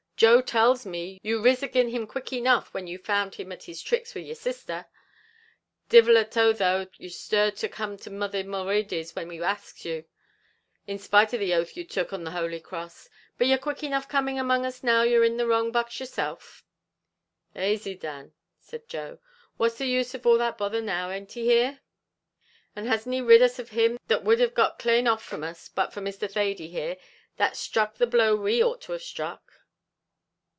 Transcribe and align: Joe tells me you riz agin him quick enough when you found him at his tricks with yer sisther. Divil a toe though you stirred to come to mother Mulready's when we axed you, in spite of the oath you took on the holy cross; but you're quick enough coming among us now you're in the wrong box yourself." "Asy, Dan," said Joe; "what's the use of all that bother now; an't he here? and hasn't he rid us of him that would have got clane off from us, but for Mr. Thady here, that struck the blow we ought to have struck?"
Joe 0.17 0.39
tells 0.39 0.85
me 0.85 1.19
you 1.23 1.41
riz 1.41 1.63
agin 1.63 1.87
him 1.87 2.05
quick 2.05 2.31
enough 2.31 2.75
when 2.75 2.85
you 2.85 2.99
found 2.99 3.33
him 3.33 3.51
at 3.51 3.63
his 3.63 3.81
tricks 3.81 4.13
with 4.13 4.23
yer 4.23 4.35
sisther. 4.35 4.85
Divil 5.89 6.15
a 6.15 6.23
toe 6.23 6.53
though 6.53 6.85
you 6.99 7.09
stirred 7.09 7.55
to 7.55 7.67
come 7.67 7.97
to 7.97 8.11
mother 8.11 8.43
Mulready's 8.43 9.15
when 9.15 9.27
we 9.27 9.41
axed 9.41 9.83
you, 9.83 10.05
in 10.85 10.99
spite 10.99 11.33
of 11.33 11.39
the 11.39 11.55
oath 11.55 11.75
you 11.75 11.83
took 11.83 12.13
on 12.13 12.23
the 12.23 12.29
holy 12.29 12.59
cross; 12.59 13.09
but 13.39 13.47
you're 13.47 13.57
quick 13.57 13.81
enough 13.81 14.07
coming 14.07 14.37
among 14.37 14.63
us 14.63 14.83
now 14.83 15.01
you're 15.01 15.23
in 15.23 15.37
the 15.37 15.47
wrong 15.47 15.71
box 15.71 15.99
yourself." 15.99 16.63
"Asy, 17.55 17.95
Dan," 17.95 18.31
said 18.59 18.87
Joe; 18.87 19.17
"what's 19.57 19.79
the 19.79 19.87
use 19.87 20.13
of 20.13 20.23
all 20.27 20.37
that 20.37 20.55
bother 20.55 20.81
now; 20.83 21.09
an't 21.09 21.31
he 21.31 21.45
here? 21.45 21.79
and 22.75 22.85
hasn't 22.85 23.15
he 23.15 23.21
rid 23.21 23.41
us 23.41 23.57
of 23.57 23.71
him 23.71 23.97
that 24.07 24.23
would 24.23 24.39
have 24.39 24.53
got 24.53 24.77
clane 24.77 25.07
off 25.07 25.23
from 25.23 25.43
us, 25.43 25.67
but 25.67 25.91
for 25.91 25.99
Mr. 25.99 26.29
Thady 26.31 26.67
here, 26.67 26.97
that 27.37 27.57
struck 27.57 27.95
the 27.95 28.05
blow 28.05 28.35
we 28.35 28.63
ought 28.63 28.81
to 28.81 28.91
have 28.91 29.01
struck?" 29.01 29.47